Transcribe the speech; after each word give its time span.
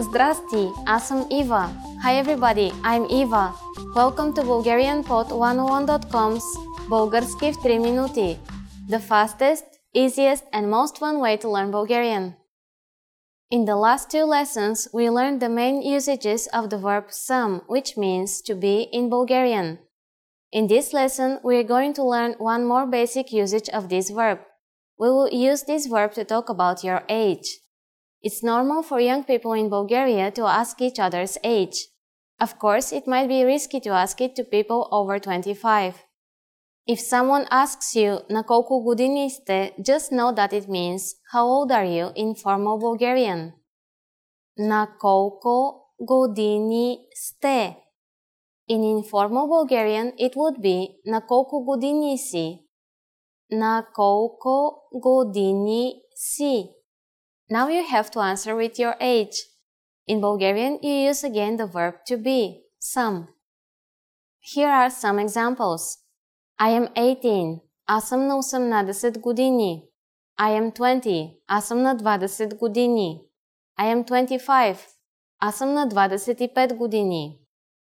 Zdrasti, 0.00 0.72
аз 0.86 1.08
съм 1.08 1.26
Ива. 1.30 1.68
Hi 2.04 2.24
everybody, 2.24 2.72
I'm 2.82 3.06
Eva. 3.10 3.52
Welcome 3.94 4.32
to 4.34 4.42
BulgarianPod101.com's 4.42 6.44
Bulgarski 6.88 7.52
в 7.52 7.56
3 7.56 7.78
минути. 7.78 8.38
The 8.88 8.98
fastest, 8.98 9.64
easiest 9.94 10.44
and 10.52 10.70
most 10.70 10.98
fun 10.98 11.20
way 11.20 11.36
to 11.36 11.48
learn 11.48 11.70
Bulgarian. 11.70 12.34
In 13.50 13.64
the 13.64 13.76
last 13.76 14.10
two 14.10 14.24
lessons, 14.24 14.88
we 14.92 15.10
learned 15.10 15.40
the 15.40 15.54
main 15.60 15.82
usages 15.96 16.48
of 16.58 16.70
the 16.70 16.78
verb 16.86 17.04
some, 17.10 17.52
which 17.74 17.96
means 17.96 18.30
to 18.48 18.54
be 18.54 18.76
in 18.98 19.10
Bulgarian. 19.10 19.78
In 20.52 20.66
this 20.66 20.92
lesson, 20.92 21.38
we 21.44 21.56
are 21.60 21.72
going 21.74 21.92
to 21.94 22.04
learn 22.14 22.32
one 22.38 22.64
more 22.72 22.86
basic 22.98 23.26
usage 23.44 23.68
of 23.78 23.88
this 23.88 24.10
verb. 24.10 24.38
We 24.98 25.08
will 25.08 25.30
use 25.30 25.62
this 25.62 25.86
verb 25.86 26.12
to 26.14 26.24
talk 26.24 26.48
about 26.48 26.84
your 26.84 27.02
age. 27.08 27.60
It's 28.22 28.42
normal 28.42 28.82
for 28.82 29.00
young 29.00 29.24
people 29.24 29.54
in 29.54 29.70
Bulgaria 29.70 30.30
to 30.32 30.44
ask 30.44 30.80
each 30.82 30.98
other's 30.98 31.38
age. 31.42 31.88
Of 32.38 32.58
course, 32.58 32.92
it 32.92 33.06
might 33.06 33.28
be 33.28 33.44
risky 33.44 33.80
to 33.80 33.90
ask 33.90 34.20
it 34.20 34.36
to 34.36 34.44
people 34.44 34.88
over 34.92 35.18
25. 35.18 36.04
If 36.86 37.00
someone 37.00 37.46
asks 37.50 37.94
you 37.94 38.18
на 38.30 38.44
колко 38.44 38.80
години 38.82 39.30
сте, 39.30 39.74
just 39.80 40.10
know 40.12 40.34
that 40.34 40.52
it 40.52 40.68
means 40.68 41.14
how 41.32 41.46
old 41.46 41.70
are 41.70 41.84
you 41.84 42.12
in 42.14 42.34
formal 42.34 42.78
Bulgarian. 42.78 43.52
На 44.58 44.88
колко 44.98 45.86
години 46.00 46.98
сте? 47.14 47.76
In 48.70 48.82
informal 48.82 49.46
Bulgarian, 49.48 50.12
it 50.18 50.34
would 50.34 50.58
be 50.60 50.88
на 51.06 51.26
колко 51.26 51.64
години 51.64 52.18
си? 52.18 52.63
na 53.51 53.85
колко 53.93 54.87
години 54.93 56.01
si? 56.15 56.69
Now 57.49 57.67
you 57.69 57.83
have 57.93 58.09
to 58.11 58.19
answer 58.19 58.55
with 58.55 58.79
your 58.79 58.95
age. 58.99 59.37
In 60.07 60.21
Bulgarian, 60.21 60.79
you 60.81 60.93
use 61.09 61.23
again 61.23 61.57
the 61.57 61.67
verb 61.67 61.95
to 62.07 62.17
be, 62.17 62.63
some. 62.79 63.27
Here 64.39 64.69
are 64.69 64.89
sum 64.89 65.19
examples. 65.19 65.83
I 66.59 66.69
am 66.69 66.87
18. 66.95 67.61
Аз 67.87 68.09
съм 68.09 68.27
на 68.27 68.43
18 68.43 69.19
години. 69.19 69.89
I 70.39 70.61
am 70.61 70.71
20. 70.73 71.37
Аз 71.47 71.67
съм 71.67 71.81
на 71.81 71.97
20 71.97 72.57
години. 72.57 73.21
I 73.79 73.95
am 73.95 74.05
25. 74.05 74.77
Аз 75.39 75.57
съм 75.57 75.73
на 75.73 75.87
25 75.87 76.75
години. 76.75 77.39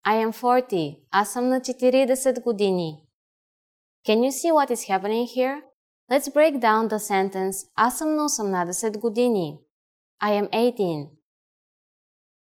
I 0.07 0.25
am 0.25 0.31
40. 0.31 0.99
Аз 1.11 1.33
съм 1.33 1.49
на 1.49 1.61
40 1.61 2.43
години. 2.43 3.02
Can 4.04 4.22
you 4.22 4.30
see 4.30 4.50
what 4.52 4.70
is 4.70 4.84
happening 4.84 5.26
here? 5.26 5.62
Let's 6.10 6.28
break 6.28 6.60
down 6.60 6.88
the 6.88 6.98
sentence 6.98 7.66
Аз 7.76 7.98
съм 7.98 8.16
на 8.16 8.28
18 8.28 8.98
години. 8.98 9.60
I 10.22 10.32
am 10.32 10.48
18. 10.52 11.10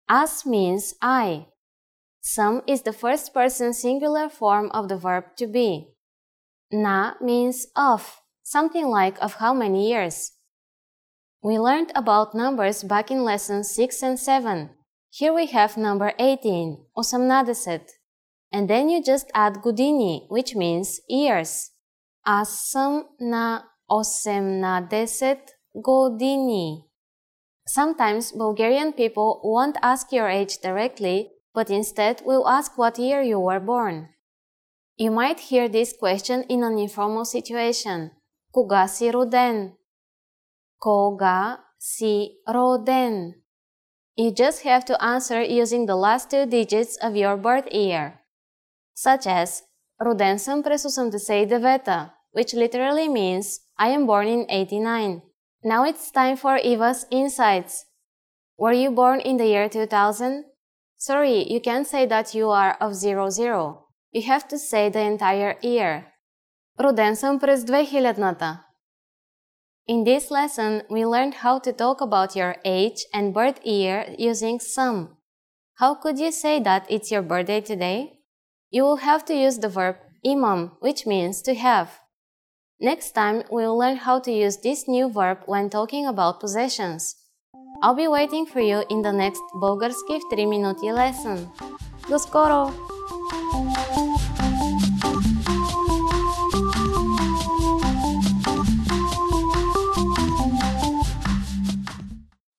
As 0.08 0.46
means 0.46 0.94
I. 1.00 1.46
Some 2.22 2.62
is 2.66 2.82
the 2.82 2.92
first 2.92 3.32
person 3.32 3.72
singular 3.72 4.28
form 4.28 4.70
of 4.72 4.88
the 4.88 4.96
verb 4.96 5.24
to 5.38 5.46
be. 5.46 5.94
Na 6.72 7.14
means 7.20 7.66
of, 7.76 8.20
something 8.42 8.86
like 8.86 9.18
of 9.20 9.34
how 9.34 9.54
many 9.54 9.88
years. 9.90 10.32
We 11.42 11.58
learned 11.58 11.92
about 11.94 12.34
numbers 12.34 12.82
back 12.82 13.10
in 13.10 13.24
lessons 13.24 13.70
6 13.74 14.02
and 14.02 14.18
7. 14.18 14.70
Here 15.10 15.32
we 15.32 15.46
have 15.46 15.76
number 15.76 16.12
18, 16.18 16.86
18. 16.96 17.97
And 18.52 18.68
then 18.68 18.88
you 18.88 19.02
just 19.02 19.26
add 19.34 19.60
години, 19.62 20.26
which 20.30 20.54
means 20.54 21.00
years. 21.10 21.70
Аз 22.24 22.48
съм 22.70 23.04
на 23.20 23.64
18 23.90 25.38
години. 25.74 26.84
Sometimes 27.68 28.32
Bulgarian 28.32 28.92
people 28.92 29.40
won't 29.42 29.76
ask 29.82 30.12
your 30.12 30.28
age 30.28 30.58
directly, 30.58 31.30
but 31.54 31.70
instead 31.70 32.22
will 32.24 32.46
ask 32.46 32.76
what 32.76 32.98
year 32.98 33.22
you 33.22 33.38
were 33.40 33.60
born. 33.60 34.08
You 34.96 35.10
might 35.10 35.40
hear 35.40 35.68
this 35.68 35.92
question 35.92 36.44
in 36.48 36.62
an 36.62 36.78
informal 36.78 37.24
situation. 37.24 38.10
Кога 38.52 38.88
си 38.88 39.12
роден? 39.12 39.72
Кога 40.78 41.64
си 41.78 42.30
роден? 42.48 43.34
You 44.16 44.30
just 44.30 44.62
have 44.62 44.84
to 44.84 44.94
answer 45.02 45.42
using 45.42 45.86
the 45.86 45.96
last 45.96 46.30
two 46.30 46.46
digits 46.46 46.96
of 47.02 47.16
your 47.16 47.36
birth 47.36 47.68
year. 47.72 48.17
such 48.99 49.25
as 49.27 49.63
Rudensum 50.01 50.61
presumdecedeveta, 50.61 52.11
which 52.31 52.53
literally 52.53 53.07
means 53.07 53.61
I 53.77 53.89
am 53.89 54.05
born 54.05 54.27
in 54.27 54.45
89. 54.49 55.21
Now 55.63 55.85
it's 55.85 56.11
time 56.11 56.35
for 56.35 56.57
Eva's 56.57 57.05
insights. 57.09 57.85
Were 58.57 58.73
you 58.73 58.91
born 58.91 59.21
in 59.21 59.37
the 59.37 59.47
year 59.47 59.69
2000? 59.69 60.43
Sorry, 60.97 61.49
you 61.49 61.61
can't 61.61 61.87
say 61.87 62.05
that 62.07 62.35
you 62.35 62.49
are 62.49 62.75
of 62.81 62.93
00. 62.93 63.85
You 64.11 64.23
have 64.23 64.49
to 64.49 64.57
say 64.57 64.89
the 64.89 64.99
entire 64.99 65.55
year. 65.61 66.11
Rudensum 66.77 67.15
съм 67.15 67.39
през 67.39 67.63
2000." 67.63 68.59
In 69.87 70.03
this 70.03 70.29
lesson, 70.29 70.83
we 70.89 71.05
learned 71.05 71.35
how 71.35 71.57
to 71.59 71.71
talk 71.71 72.01
about 72.01 72.35
your 72.35 72.55
age 72.65 73.05
and 73.13 73.33
birth 73.33 73.65
year 73.65 74.13
using 74.17 74.59
sum. 74.59 75.17
How 75.75 75.95
could 75.95 76.19
you 76.19 76.31
say 76.31 76.59
that 76.59 76.85
it's 76.89 77.09
your 77.09 77.23
birthday 77.23 77.61
today? 77.61 78.18
You 78.70 78.82
will 78.82 78.96
have 78.96 79.24
to 79.26 79.34
use 79.34 79.58
the 79.58 79.68
verb 79.68 79.96
imam, 80.26 80.72
which 80.80 81.06
means 81.06 81.42
to 81.42 81.54
have. 81.54 82.00
Next 82.80 83.12
time, 83.12 83.44
we'll 83.50 83.78
learn 83.78 83.96
how 83.96 84.18
to 84.20 84.32
use 84.32 84.56
this 84.58 84.88
new 84.88 85.08
verb 85.08 85.38
when 85.46 85.70
talking 85.70 86.06
about 86.06 86.40
possessions. 86.40 87.16
I'll 87.82 87.94
be 87.94 88.08
waiting 88.08 88.46
for 88.46 88.60
you 88.60 88.84
in 88.88 89.02
the 89.02 89.12
next 89.12 89.42
Bulgarski 89.54 90.18
в 90.18 90.30
3 90.30 90.46
минути 90.46 90.92
lesson. 90.92 91.48
До 92.08 92.18
скоро! 92.18 92.70